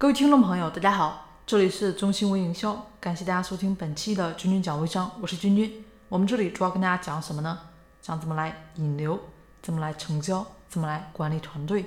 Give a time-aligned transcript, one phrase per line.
[0.00, 5.84] 各位听众朋友，大家好，这里是中心微营销，感谢大家收听本期的君君讲微商，我是君君。
[6.08, 7.58] 我们这里主要跟大家讲什么呢？
[8.00, 9.20] 讲怎么来引流，
[9.60, 11.84] 怎么来成交，怎么来管理团队。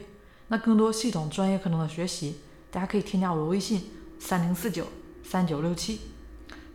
[0.49, 2.39] 那更多系统专业课程的学习，
[2.69, 3.89] 大家可以添加我的微信
[4.19, 4.85] 三零四九
[5.23, 5.99] 三九六七。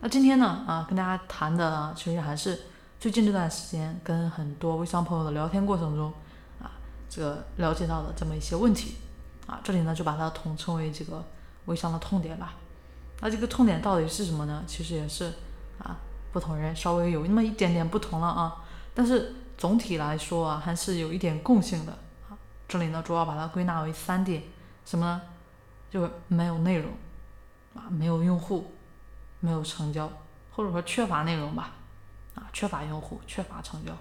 [0.01, 2.63] 那今天呢，啊，跟大家谈的，其实还是
[2.99, 6.11] 最近这段时间跟很多微商朋友的聊天过程中，
[6.61, 6.69] 啊，
[7.09, 8.95] 这个了解到的这么一些问题。
[9.49, 11.25] 啊，这里呢就把它统称为这个
[11.65, 12.53] 微商的痛点吧。
[13.21, 14.63] 那这个痛点到底是什么呢？
[14.67, 15.33] 其实也是
[15.79, 15.97] 啊，
[16.31, 18.63] 不同人稍微有那么一点点不同了啊。
[18.93, 21.91] 但是总体来说啊，还是有一点共性的
[22.29, 22.37] 啊。
[22.67, 24.43] 这里呢主要把它归纳为三点，
[24.85, 25.21] 什么呢？
[25.89, 26.91] 就没有内容
[27.73, 28.71] 啊，没有用户，
[29.39, 30.07] 没有成交，
[30.51, 31.71] 或者说缺乏内容吧。
[32.35, 33.91] 啊，缺乏用户，缺乏成交。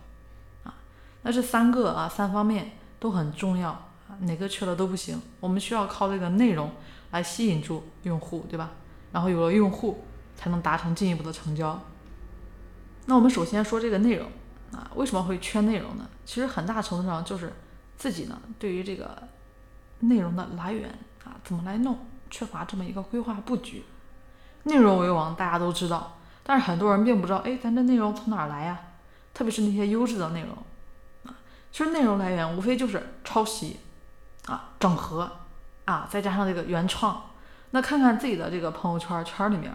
[0.65, 0.75] 啊，
[1.23, 3.88] 那这三个啊三方面都很重要。
[4.21, 6.73] 哪个缺了都不行，我们需要靠这个内容
[7.11, 8.71] 来吸引住用户，对吧？
[9.13, 10.05] 然后有了用户，
[10.37, 11.81] 才能达成进一步的成交。
[13.07, 14.31] 那我们首先说这个内容
[14.73, 16.09] 啊，为什么会缺内容呢？
[16.27, 17.53] 其实很大程度上就是
[17.97, 19.23] 自己呢对于这个
[20.01, 20.91] 内容的来源
[21.25, 23.85] 啊，怎么来弄，缺乏这么一个规划布局。
[24.65, 28.79] 内容为王，大家都知道，但是很多人并不知道，哎，咱这内容从哪儿来呀？
[29.33, 30.51] 特别是那些优质的内容
[31.25, 31.39] 啊，
[31.73, 33.79] 其实内容来源无非就是抄袭。
[34.49, 35.31] 啊，整合
[35.85, 37.31] 啊，再加上这个原创，
[37.71, 39.71] 那看看自己的这个朋友圈圈里面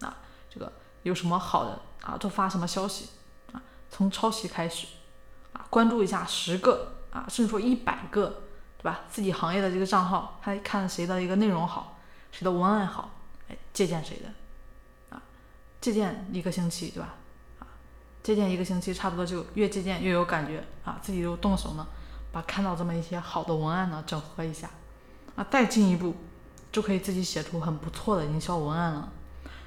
[0.00, 0.14] 啊，
[0.50, 0.70] 这个
[1.04, 3.08] 有什么好的啊，都发什么消息
[3.52, 4.86] 啊，从抄袭开始
[5.54, 8.42] 啊，关注一下十个啊，甚至说一百个，
[8.76, 9.00] 对吧？
[9.10, 11.98] 自己行业的这个账号，还看谁的一个内容好，
[12.30, 13.10] 谁的文案好，
[13.48, 15.22] 哎，借鉴谁的啊，
[15.80, 17.14] 借鉴一个星期，对吧？
[17.60, 17.66] 啊，
[18.22, 21.86] 借鉴一个星期，差不多就越借鉴越有感觉啊，自己就动手呢。
[22.34, 24.68] 把看到这么一些好的文案呢，整合一下，
[25.36, 26.16] 啊，再进一步
[26.72, 29.08] 就可以自己写出很不错的营销文案了。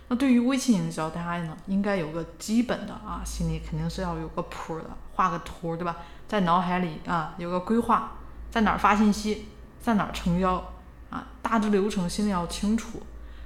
[0.10, 5.96] 那对于微信营销，大家呢应该有个基本的啊，心里肯定是要有个谱的，画个图，对吧？
[6.28, 8.12] 在脑海里啊有个规划，
[8.52, 9.48] 在哪儿发信息，
[9.80, 10.62] 在哪儿成交
[11.10, 13.02] 啊，大致流程心里要清楚。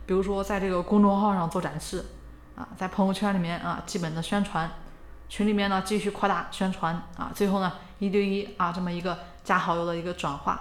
[0.07, 2.03] 比如说在这个公众号上做展示
[2.55, 4.67] 啊，在朋友圈里面啊基本的宣传。
[5.31, 10.51] 群里面呢，继续扩大宣传啊，最后呢，一对一啊，这么一个加好友的一个转化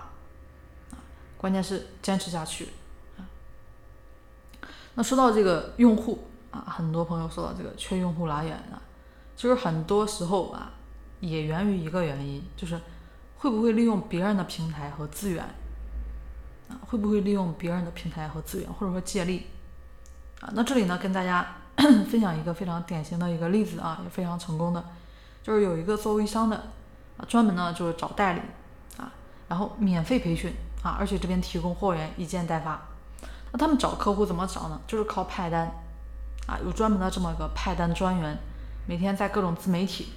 [0.93, 0.95] 啊，
[1.37, 2.69] 关键是坚持下去
[3.19, 3.27] 啊。
[4.95, 8.81] 那说到这个用户啊，很多朋友说到这个缺用户来源啊，
[9.35, 10.71] 其实很多时候啊，
[11.19, 12.81] 也源于一个原因，就是
[13.39, 15.43] 会不会利用别人的平台和资源
[16.69, 19.49] 啊，会不会利用别人的平台和资源，或者说借力
[20.41, 20.49] 啊？
[20.55, 21.57] 那这里呢，跟大家。
[22.11, 24.85] 分享一个非常典型的一个例子啊，也非常成功的，
[25.43, 26.57] 就是有一个做微商的
[27.17, 28.41] 啊，专门呢就是找代理
[28.99, 29.11] 啊，
[29.49, 30.53] 然后免费培训
[30.83, 32.81] 啊，而且这边提供货源一件代发。
[33.53, 34.81] 那他们找客户怎么找呢？
[34.87, 35.73] 就是靠派单
[36.47, 38.39] 啊，有专门的这么个派单专员，
[38.87, 40.13] 每天在各种自媒体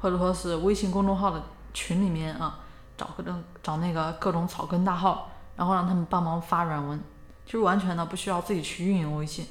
[0.00, 1.42] 或者说是微信公众号的
[1.74, 2.60] 群里面啊，
[2.96, 7.00] 找各种找那个各种草根大号，然后让他们帮忙发软文，
[7.44, 9.46] 就是完全呢不需要自己去运营微信。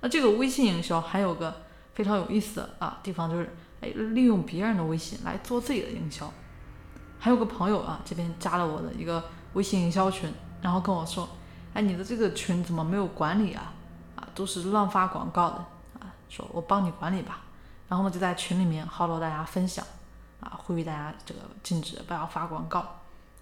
[0.00, 1.62] 那这个微信营销还有个
[1.94, 6.32] 非常有意思的啊地方，就是哎，利用别人的微信来做自己的营销。
[7.18, 10.32] 还有个朋友啊，这边加了我的一个微信营销群，
[10.62, 11.28] 然后跟我说，
[11.74, 13.72] 哎，你的这个群怎么没有管理啊？
[14.14, 15.56] 啊，都是乱发广告的
[15.98, 17.40] 啊，说我帮你管理吧。
[17.88, 19.84] 然后呢，就在群里面号召大家分享，
[20.40, 22.78] 啊，呼吁大家这个禁止不要发广告，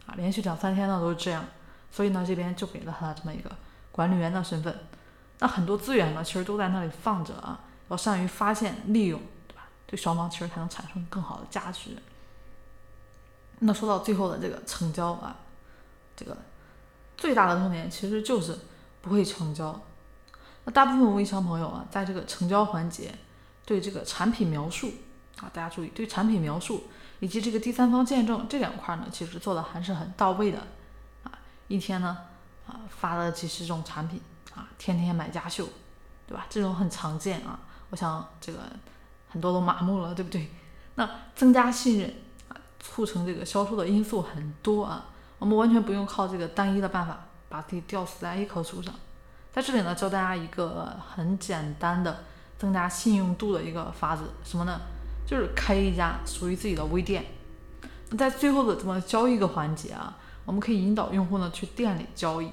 [0.06, 1.44] 啊，连续两三天呢都是这样。
[1.90, 3.50] 所以呢，这边就给了他这么一个
[3.92, 4.74] 管理员的身份。
[5.38, 9.68] 那很多资源呢，其实都在那里放着啊，要善于发现、利用，对吧？
[9.86, 11.90] 对双方其实才能产生更好的价值。
[13.58, 15.36] 那说到最后的这个成交啊，
[16.16, 16.36] 这个
[17.16, 18.58] 最大的痛点其实就是
[19.02, 19.78] 不会成交。
[20.64, 23.14] 那大部分微商朋友啊，在这个成交环节，
[23.64, 24.90] 对这个产品描述
[25.38, 26.84] 啊，大家注意，对产品描述
[27.20, 30.58] 以及这个第三方见证这两块呢，其实做的还是很到位的
[31.24, 31.30] 啊。
[31.68, 32.16] 一天呢，
[32.66, 34.20] 啊发了几十种产品。
[34.56, 35.68] 啊，天天买家秀，
[36.26, 36.46] 对吧？
[36.50, 37.60] 这种很常见啊。
[37.90, 38.58] 我想这个
[39.28, 40.50] 很多都麻木了，对不对？
[40.96, 42.12] 那增加信任
[42.48, 45.06] 啊，促成这个销售的因素很多啊。
[45.38, 48.92] 我们完全不用靠这个单一的办法把自己吊死在一棵树上。
[49.52, 52.24] 在这里呢，教大家一个很简单的
[52.58, 54.80] 增加信用度的一个法子，什么呢？
[55.26, 57.24] 就是开一家属于自己的微店。
[58.10, 62.50] 那在最后的这么交易个环节啊，我们可以引导用户呢去店里交易。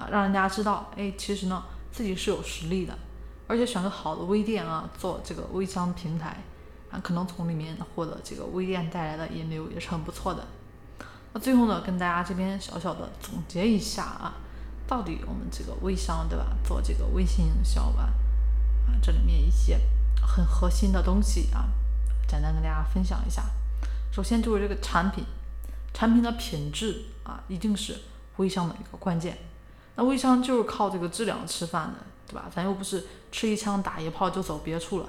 [0.00, 1.62] 啊，让人家知道，哎，其实呢，
[1.92, 2.96] 自己是有实力的，
[3.46, 6.42] 而且选个好的微店啊，做这个微商平台，
[6.90, 10.46] 啊，可能从里面获得这个微店带来的引流也是很不错的。
[11.32, 14.34] 那最后呢，跟大家这边小小的总结一下啊，
[14.86, 18.10] 到底我们这个微商对吧，做这个微信营销吧，
[18.86, 19.78] 啊，这里面一些
[20.22, 21.68] 很核心的东西啊，
[22.26, 23.44] 简单跟大家分享一下。
[24.10, 25.24] 首先就是这个产品，
[25.92, 28.00] 产品的品质啊，一定是
[28.38, 29.36] 微商的一个关键。
[29.96, 32.50] 那微商就是靠这个质量吃饭的，对吧？
[32.54, 35.08] 咱又不是吃一枪打一炮就走别处了，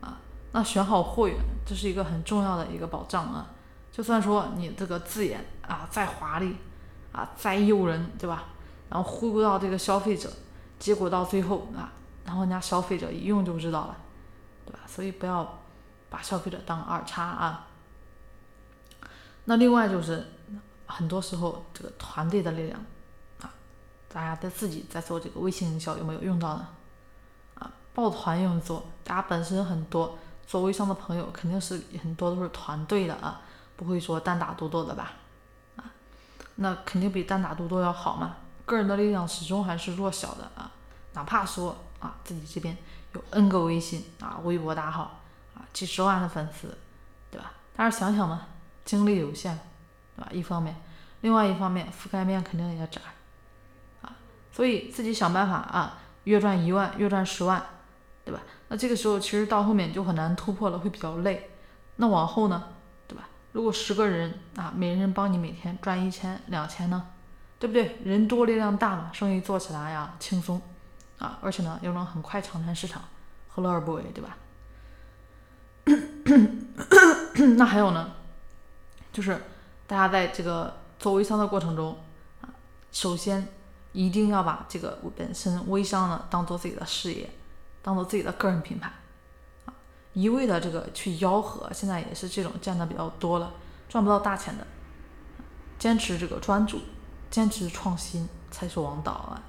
[0.00, 0.18] 啊，
[0.52, 1.36] 那选好货源，
[1.66, 3.50] 这是一个很重要的一个保障啊。
[3.92, 6.56] 就算说你这个字眼啊再华丽，
[7.12, 8.44] 啊再诱人，对吧？
[8.88, 10.30] 然后忽悠到这个消费者，
[10.78, 11.92] 结果到最后啊，
[12.24, 13.96] 然后人家消费者一用就知道了，
[14.64, 14.80] 对吧？
[14.86, 15.60] 所以不要
[16.08, 17.66] 把消费者当二叉啊。
[19.44, 20.26] 那另外就是
[20.86, 22.80] 很多时候这个团队的力量，
[24.12, 26.68] 大家在自己在做这个微信营销有没有用到呢？
[27.54, 33.40] 啊，抱团用作，大家本身很多做微商的朋友肯定是很多都是团队的啊。
[33.76, 35.12] 不会说单打独斗的吧，
[35.76, 35.88] 啊，
[36.56, 38.36] 那肯定比单打独斗要好嘛。
[38.66, 40.70] 个人的力量始终还是弱小的啊，
[41.14, 42.76] 哪怕说啊自己这边
[43.14, 45.22] 有 N 个微信啊，微博大号
[45.54, 46.76] 啊，几十万的粉丝，
[47.30, 47.52] 对吧？
[47.74, 48.48] 但是想想嘛，
[48.84, 49.58] 精力有限，
[50.14, 50.30] 对吧？
[50.30, 50.76] 一方面，
[51.22, 53.00] 另外一方面覆盖面肯定也窄，
[54.52, 57.64] 所以自己想办法啊，月赚一万，月赚十万，
[58.24, 58.40] 对吧？
[58.68, 61.50] 那这个时候其实到后面就很难突破了，会比较累。
[61.96, 62.64] 那往后呢？
[63.06, 67.06] 对吧如果十个人啊，每人帮你每天赚一千两千呢，
[67.58, 67.98] 对不对？
[68.04, 70.60] 人多力量大嘛，生意做起来呀轻松
[71.18, 73.02] 啊，而且呢又能很快抢占市场，
[73.48, 74.36] 何乐而不为，对吧？
[77.56, 78.12] 那还有呢，
[79.12, 79.42] 就是
[79.86, 81.98] 大家在这个做微商的过程中
[82.40, 82.48] 啊，
[82.92, 83.48] 首先
[83.92, 87.30] 一定要把这个本身微商呢当做自己的事业，
[87.82, 88.92] 当做自己的个人品牌。
[89.64, 89.74] 啊
[90.12, 93.52] 一味的这个去吆喝，现在也是这种见的比较多了，
[93.88, 94.66] 赚不到大钱的。
[95.78, 96.80] 坚持这个专注，
[97.30, 99.40] 坚持创新才是王道啊！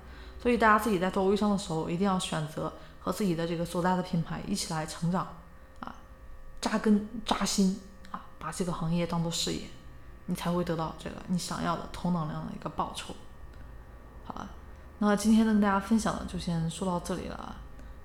[0.42, 2.72] 所以大家自己在做微商的时候，一定要选择
[3.02, 5.28] 和自己的这个所在的品牌一起来成长
[5.80, 5.94] 啊，
[6.62, 9.64] 扎根扎心啊，把这个行业当做事业，
[10.28, 13.14] 你才会得到这个你想要的同等量的一个报酬。
[14.32, 14.50] 啊，
[15.00, 17.56] 那今天呢跟大家分享的就先说到这里了啊。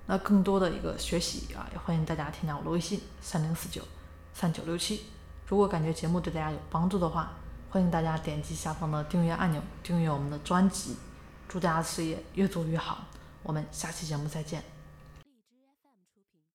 [0.06, 3.82] 那更多的一个学习啊，也欢迎大家添加我的微信三零四九
[4.32, 5.06] 三九六七。
[5.48, 7.32] 如果感觉节目对大家有帮助的话，
[7.70, 10.96] 欢迎大家点击下方的订阅按钮，订阅我们的专辑。
[11.48, 13.04] 祝大家事业越做越好，
[13.42, 14.75] 我们下期节目再见。